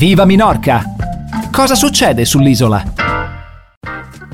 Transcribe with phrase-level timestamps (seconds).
[0.00, 0.82] Viva Minorca!
[1.52, 2.94] Cosa succede sull'isola?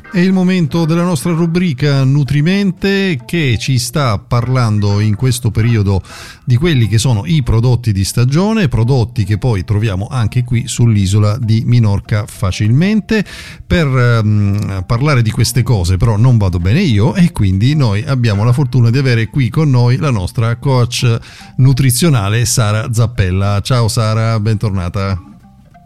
[0.09, 6.01] È il momento della nostra rubrica Nutrimente che ci sta parlando in questo periodo
[6.45, 11.37] di quelli che sono i prodotti di stagione, prodotti che poi troviamo anche qui sull'isola
[11.37, 13.25] di Minorca facilmente.
[13.67, 18.45] Per um, parlare di queste cose però non vado bene io e quindi noi abbiamo
[18.45, 21.19] la fortuna di avere qui con noi la nostra coach
[21.57, 23.59] nutrizionale Sara Zappella.
[23.59, 25.35] Ciao Sara, bentornata.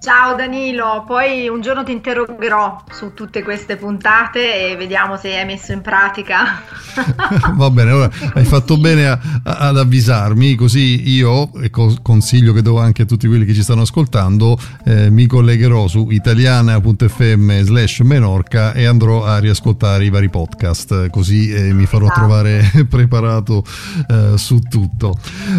[0.03, 5.45] Ciao Danilo, poi un giorno ti interrogherò su tutte queste puntate e vediamo se hai
[5.45, 6.63] messo in pratica.
[7.53, 12.63] Va bene, allora hai fatto bene a, a, ad avvisarmi, così io, e consiglio che
[12.63, 17.99] do anche a tutti quelli che ci stanno ascoltando, eh, mi collegherò su italiana.fm slash
[17.99, 22.19] menorca e andrò a riascoltare i vari podcast, così eh, mi farò esatto.
[22.21, 23.63] trovare preparato
[24.09, 25.13] eh, su tutto.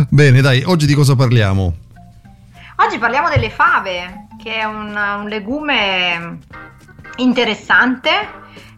[0.09, 1.77] Bene, dai, oggi di cosa parliamo?
[2.84, 6.38] Oggi parliamo delle fave, che è un, un legume
[7.16, 8.10] interessante,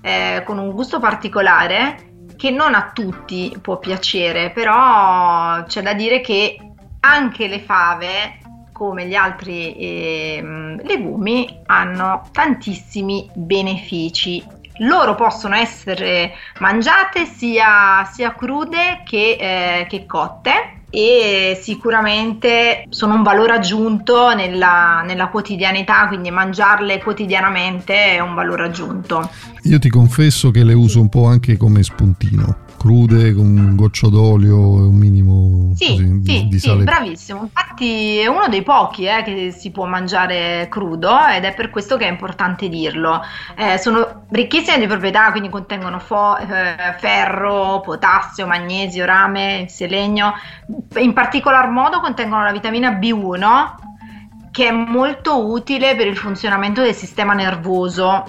[0.03, 6.21] eh, con un gusto particolare, che non a tutti può piacere, però c'è da dire
[6.21, 6.59] che
[7.01, 8.39] anche le fave,
[8.73, 14.45] come gli altri eh, legumi, hanno tantissimi benefici.
[14.79, 23.23] Loro possono essere mangiate sia, sia crude che, eh, che, cotte e sicuramente sono un
[23.23, 29.29] valore aggiunto nella, nella, quotidianità, quindi mangiarle quotidianamente è un valore aggiunto.
[29.65, 34.11] Io ti confesso che le uso un po' anche come spuntino crude con un goccio
[34.11, 36.79] d'olio e un minimo sì, così, sì, di sale.
[36.79, 37.41] Sì, bravissimo.
[37.43, 41.97] Infatti è uno dei pochi eh, che si può mangiare crudo ed è per questo
[41.97, 43.23] che è importante dirlo.
[43.57, 50.33] Eh, sono ricchissime di proprietà, quindi contengono fo- eh, ferro, potassio, magnesio, rame, selenio.
[50.97, 53.83] In particolar modo contengono la vitamina B1
[54.51, 58.25] che è molto utile per il funzionamento del sistema nervoso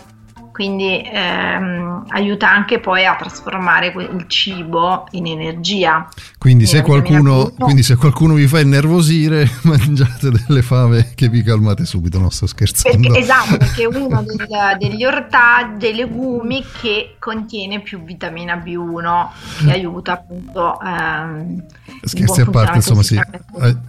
[0.56, 6.08] quindi ehm, aiuta anche poi a trasformare il cibo in energia.
[6.38, 11.84] Quindi se, qualcuno, quindi se, qualcuno, vi fa innervosire, mangiate delle fave che vi calmate
[11.84, 13.10] subito, non sto scherzando.
[13.10, 14.48] Perché, esatto, perché è uno del,
[14.80, 19.28] degli ortaggi, dei legumi che contiene più vitamina B1
[19.66, 20.80] che aiuta appunto...
[20.80, 21.64] Ehm,
[22.02, 23.20] Scherzi a parte, insomma, sì,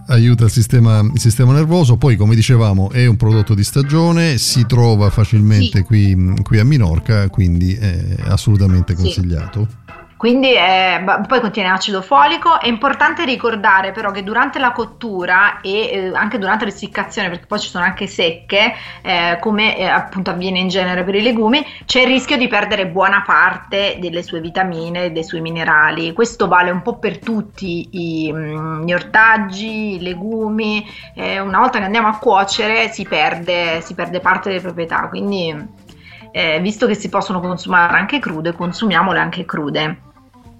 [0.07, 1.97] aiuta il sistema, il sistema, nervoso.
[1.97, 5.83] Poi, come dicevamo, è un prodotto di stagione, si trova facilmente sì.
[5.83, 9.67] qui, qui, a Minorca, quindi è assolutamente consigliato.
[9.69, 9.87] Sì.
[10.17, 12.59] Quindi è, poi contiene acido folico.
[12.59, 17.59] È importante ricordare però che durante la cottura e eh, anche durante l'essiccazione, perché poi
[17.59, 18.73] ci sono anche secche,
[19.03, 22.87] eh, come eh, appunto avviene in genere per i legumi, c'è il rischio di perdere
[22.87, 26.13] buona parte delle sue vitamine, dei suoi minerali.
[26.13, 30.83] Questo vale un po' per tutti i, mm, gli ortaggi, i legumi.
[31.13, 35.07] Eh, una volta che andiamo a cuocere si perde, si perde parte delle proprietà.
[35.09, 35.85] Quindi.
[36.31, 40.01] Eh, visto che si possono consumare anche crude, consumiamole anche crude.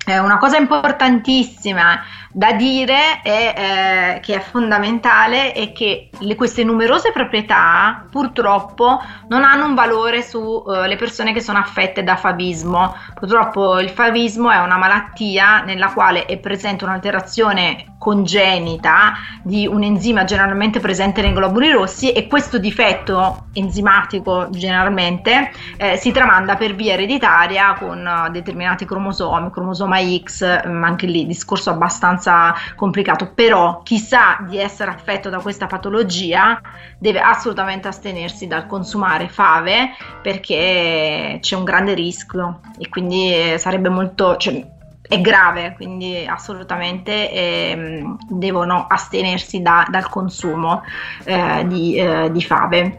[0.06, 2.00] Eh, una cosa importantissima
[2.38, 9.44] da dire è, eh, che è fondamentale è che le, queste numerose proprietà purtroppo non
[9.44, 12.94] hanno un valore sulle uh, persone che sono affette da favismo.
[13.16, 20.24] Purtroppo il favismo è una malattia nella quale è presente un'alterazione congenita di un enzima
[20.24, 26.94] generalmente presente nei globuli rossi e questo difetto enzimatico generalmente eh, si tramanda per via
[26.94, 33.82] ereditaria con uh, determinati cromosomi, cromosoma X, ma anche lì discorso abbastanza abbastanza complicato, però
[33.84, 36.62] chi sa di essere affetto da questa patologia
[37.00, 43.90] deve assolutamente astenersi dal consumare fave perché c'è un grande rischio e quindi eh, sarebbe
[43.90, 44.36] molto...
[44.38, 44.76] Cioè,
[45.10, 50.84] è grave, quindi assolutamente eh, devono astenersi da, dal consumo
[51.24, 52.98] eh, di, eh, di fave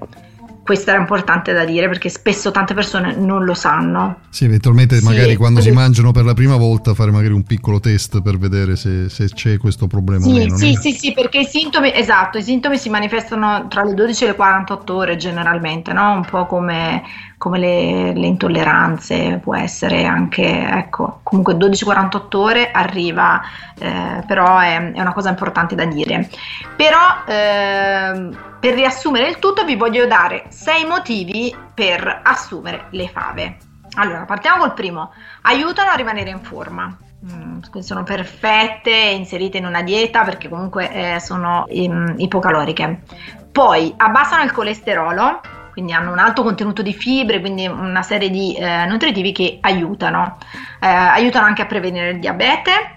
[0.69, 4.19] questo era importante da dire perché spesso tante persone non lo sanno.
[4.29, 7.81] Sì, eventualmente sì, magari quando si mangiano per la prima volta fare magari un piccolo
[7.81, 10.56] test per vedere se, se c'è questo problema sì, o meno.
[10.59, 14.27] Sì, sì, sì, perché i sintomi, esatto, i sintomi si manifestano tra le 12 e
[14.27, 16.12] le 48 ore generalmente, no?
[16.12, 17.03] Un po' come
[17.38, 23.40] come le, le, intolleranze, può essere anche, ecco, comunque 12-48 ore arriva,
[23.79, 26.29] eh, però è, è, una cosa importante da dire.
[26.76, 33.56] Però eh, per riassumere il tutto vi voglio dare 6 motivi per assumere le fave.
[33.94, 35.12] Allora, partiamo col primo,
[35.43, 36.94] aiutano a rimanere in forma.
[37.25, 43.02] Mm, sono perfette, inserite in una dieta perché comunque eh, sono um, ipocaloriche.
[43.50, 45.40] Poi abbassano il colesterolo,
[45.78, 50.36] quindi hanno un alto contenuto di fibre, quindi una serie di eh, nutritivi che aiutano.
[50.80, 52.96] Eh, aiutano anche a prevenire il diabete,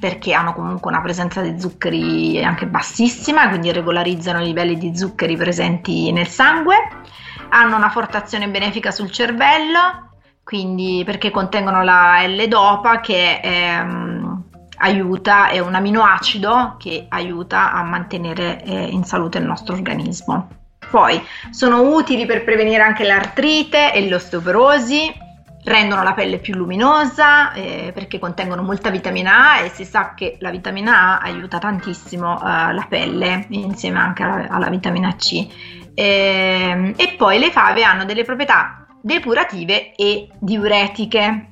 [0.00, 5.36] perché hanno comunque una presenza di zuccheri anche bassissima, quindi regolarizzano i livelli di zuccheri
[5.36, 6.74] presenti nel sangue,
[7.50, 14.42] hanno una forte azione benefica sul cervello, quindi perché contengono la L-dopa che ehm,
[14.78, 20.62] aiuta, è un aminoacido che aiuta a mantenere eh, in salute il nostro organismo.
[20.94, 21.20] Poi
[21.50, 25.12] sono utili per prevenire anche l'artrite e l'osteoporosi,
[25.64, 30.36] rendono la pelle più luminosa eh, perché contengono molta vitamina A e si sa che
[30.38, 35.44] la vitamina A aiuta tantissimo eh, la pelle insieme anche alla, alla vitamina C.
[35.94, 41.48] E, ehm, e poi le fave hanno delle proprietà depurative e diuretiche.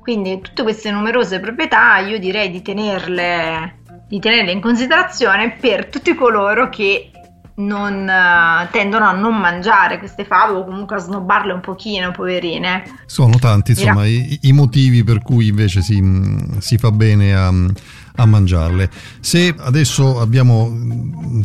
[0.00, 6.14] Quindi tutte queste numerose proprietà io direi di tenerle, di tenerle in considerazione per tutti
[6.14, 7.11] coloro che
[7.54, 12.84] non, uh, tendono a non mangiare queste fave o comunque a snobbarle un pochino, poverine.
[13.06, 16.02] Sono tanti insomma i, i, motivi per cui invece si,
[16.58, 17.52] si fa bene a,
[18.16, 18.90] a, mangiarle.
[19.20, 20.70] Se adesso abbiamo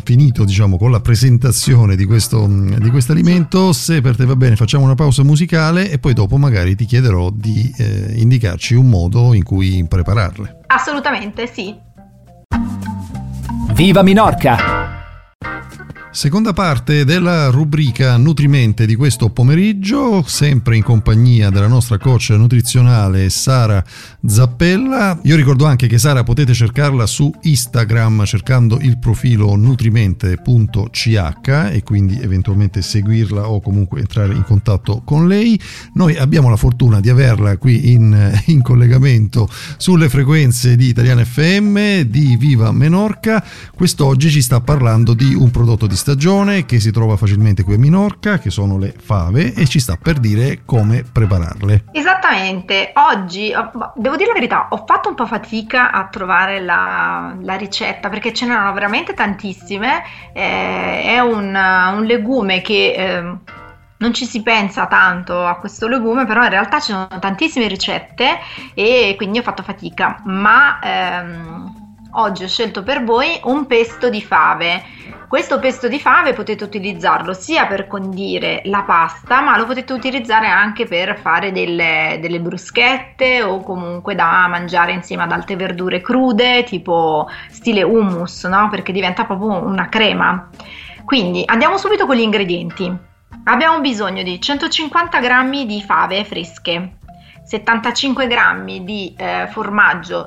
[0.04, 4.84] finito diciamo con la presentazione di questo di alimento, se per te va bene facciamo
[4.84, 9.42] una pausa musicale e poi dopo magari ti chiederò di eh, indicarci un modo in
[9.42, 10.60] cui prepararle.
[10.68, 11.86] Assolutamente sì.
[13.72, 14.67] Viva Minorca!
[16.18, 23.30] Seconda parte della rubrica Nutrimente di questo pomeriggio, sempre in compagnia della nostra coach nutrizionale
[23.30, 23.84] Sara
[24.26, 25.20] Zappella.
[25.22, 31.06] Io ricordo anche che Sara potete cercarla su Instagram cercando il profilo nutrimente.ch
[31.70, 35.56] e quindi eventualmente seguirla o comunque entrare in contatto con lei.
[35.94, 42.00] Noi abbiamo la fortuna di averla qui in, in collegamento sulle frequenze di Italiana FM,
[42.00, 43.44] di Viva Menorca.
[43.72, 47.78] Quest'oggi ci sta parlando di un prodotto di stagione che si trova facilmente qui a
[47.78, 51.84] Minorca, che sono le fave, e ci sta per dire come prepararle.
[51.92, 53.52] Esattamente, oggi
[53.94, 58.32] devo dire la verità, ho fatto un po' fatica a trovare la, la ricetta perché
[58.32, 60.02] ce n'erano veramente tantissime.
[60.32, 62.94] Eh, è un, un, legume che.
[62.96, 63.36] Eh,
[64.00, 68.38] non ci si pensa tanto a questo legume, però in realtà ci sono tantissime ricette
[68.72, 70.22] e quindi ho fatto fatica.
[70.24, 71.87] Ma ehm,
[72.20, 74.82] oggi ho scelto per voi un pesto di fave
[75.28, 80.46] questo pesto di fave potete utilizzarlo sia per condire la pasta, ma lo potete utilizzare
[80.46, 86.64] anche per fare delle, delle bruschette o comunque da mangiare insieme ad altre verdure crude,
[86.64, 88.70] tipo stile hummus, no?
[88.70, 90.48] Perché diventa proprio una crema.
[91.04, 92.90] Quindi andiamo subito con gli ingredienti.
[93.44, 96.96] Abbiamo bisogno di 150 g di fave fresche,
[97.44, 100.26] 75 g di eh, formaggio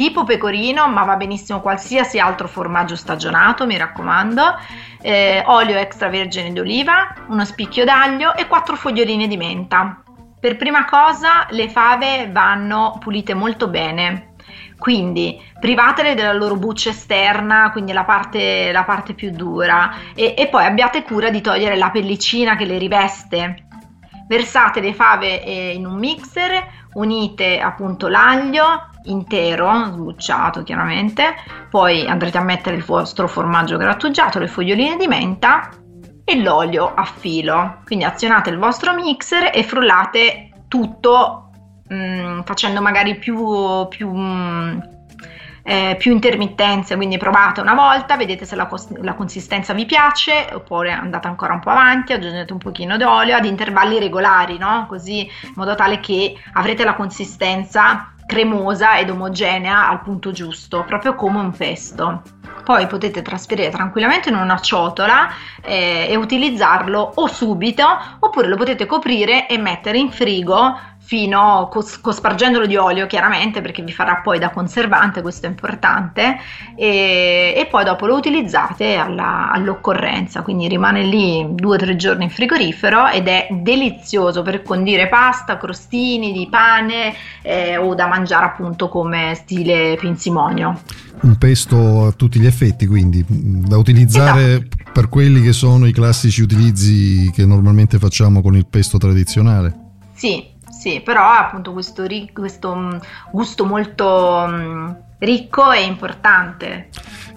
[0.00, 4.58] tipo pecorino, ma va benissimo qualsiasi altro formaggio stagionato, mi raccomando,
[5.02, 10.02] eh, olio extravergine d'oliva, uno spicchio d'aglio e quattro foglioline di menta.
[10.40, 14.36] Per prima cosa le fave vanno pulite molto bene,
[14.78, 20.46] quindi privatele della loro buccia esterna, quindi la parte, la parte più dura, e, e,
[20.46, 23.66] poi abbiate cura di togliere la pellicina che le riveste.
[24.26, 31.34] Versate le fave eh, in un mixer, unite appunto l'aglio, intero, sbucciato chiaramente,
[31.68, 35.70] poi andrete a mettere il vostro formaggio grattugiato, le foglioline di menta
[36.24, 37.78] e l'olio a filo.
[37.84, 41.50] Quindi azionate il vostro mixer e frullate tutto
[41.88, 44.78] mh, mm, facendo magari più, più, mh, mm,
[45.62, 50.48] eh, più, intermittenze, quindi provate una volta, vedete se la, cos- la, consistenza vi piace,
[50.52, 54.86] oppure andate ancora un po' avanti, aggiungete un pochino d'olio ad intervalli regolari, no?
[54.88, 61.16] così in modo tale che avrete la consistenza cremosa ed omogenea al punto giusto, proprio
[61.16, 62.22] come un pesto.
[62.62, 65.28] Poi potete trasferire tranquillamente in una ciotola
[65.60, 67.84] eh, e utilizzarlo o subito
[68.20, 70.78] oppure lo potete coprire e mettere in frigo
[71.10, 76.36] fino cos- cospargendolo di olio chiaramente perché vi farà poi da conservante, questo è importante,
[76.76, 82.22] e, e poi dopo lo utilizzate alla, all'occorrenza, quindi rimane lì due o tre giorni
[82.22, 87.12] in frigorifero ed è delizioso per condire pasta, crostini di pane
[87.42, 90.80] eh, o da mangiare appunto come stile pinzimonio.
[91.22, 94.76] Un pesto a tutti gli effetti, quindi da utilizzare esatto.
[94.92, 99.88] per quelli che sono i classici utilizzi che normalmente facciamo con il pesto tradizionale.
[100.14, 102.96] Sì, sì, però ha appunto questo, questo mm,
[103.30, 106.88] gusto molto mm, ricco e importante.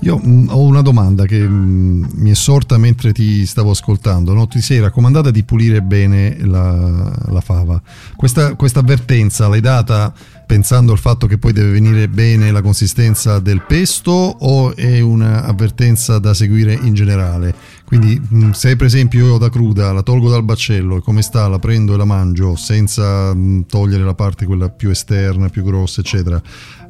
[0.01, 4.33] Io mh, mm, ho una domanda che mh, mi è sorta mentre ti stavo ascoltando.
[4.33, 4.47] No?
[4.47, 7.81] Ti sei raccomandata di pulire bene la, la fava.
[8.15, 10.13] Questa, avvertenza l'hai data
[10.45, 16.19] pensando al fatto che poi deve venire bene la consistenza del pesto o è un'avvertenza
[16.19, 17.55] da seguire in generale?
[17.85, 21.47] Quindi mm, se per esempio io da cruda la tolgo dal baccello e come sta
[21.47, 26.01] la prendo e la mangio senza mm, togliere la parte quella più esterna, più grossa
[26.01, 26.41] eccetera,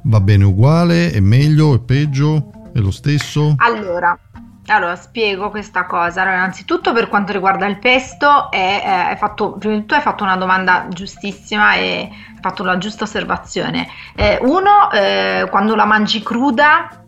[0.05, 1.11] Va bene uguale?
[1.11, 1.75] È meglio?
[1.75, 2.51] È peggio?
[2.73, 3.53] È lo stesso?
[3.57, 4.17] Allora,
[4.65, 6.21] allora, spiego questa cosa.
[6.21, 10.23] Allora, innanzitutto per quanto riguarda il pesto, è, è fatto, prima di tutto hai fatto
[10.23, 13.87] una domanda giustissima e hai fatto la giusta osservazione.
[14.15, 17.03] Eh, uno, eh, quando la mangi cruda,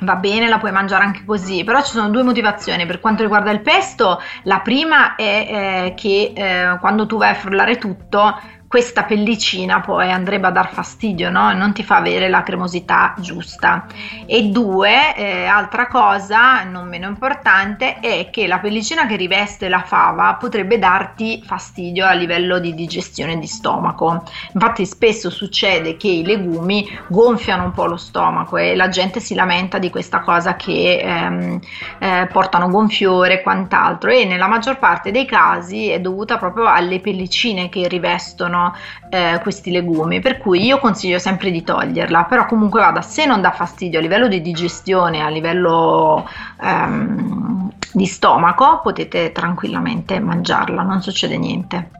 [0.00, 3.50] va bene, la puoi mangiare anche così, però ci sono due motivazioni per quanto riguarda
[3.50, 4.20] il pesto.
[4.42, 8.38] La prima è eh, che eh, quando tu vai a frullare tutto,
[8.68, 11.54] questa pellicina poi andrebbe a dar fastidio, no?
[11.54, 13.86] non ti fa avere la cremosità giusta.
[14.26, 19.80] E due, eh, altra cosa non meno importante è che la pellicina che riveste la
[19.80, 24.22] fava potrebbe darti fastidio a livello di digestione di stomaco.
[24.52, 29.34] Infatti spesso succede che i legumi gonfiano un po' lo stomaco e la gente si
[29.34, 31.58] lamenta di questa cosa che ehm,
[32.00, 37.00] eh, portano gonfiore e quant'altro e nella maggior parte dei casi è dovuta proprio alle
[37.00, 38.74] pellicine che rivestono sono
[39.08, 43.40] eh, questi legumi, per cui io consiglio sempre di toglierla, però comunque vada, se non
[43.40, 46.28] dà fastidio a livello di digestione, a livello
[46.60, 47.67] ehm,
[47.98, 51.90] di stomaco, potete tranquillamente mangiarla, non succede niente.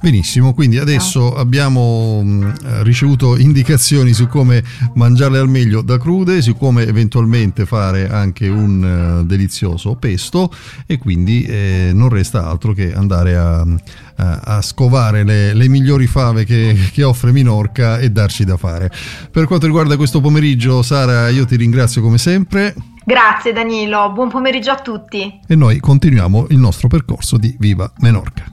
[0.00, 2.50] Benissimo, quindi adesso abbiamo mm,
[2.82, 4.62] ricevuto indicazioni su come
[4.94, 10.52] mangiarle al meglio da crude, su come eventualmente fare anche un uh, delizioso pesto
[10.86, 16.06] e quindi eh, non resta altro che andare a, a, a scovare le, le, migliori
[16.06, 18.90] fave che, che, offre Minorca e darci da fare.
[19.30, 22.74] Per quanto riguarda questo pomeriggio, Sara, io ti ringrazio come sempre.
[23.06, 25.40] Grazie Danilo, buon pomeriggio a tutti.
[25.46, 28.44] E noi continuiamo il nostro percorso di Viva Menorca.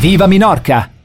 [0.00, 1.01] Viva Minorca!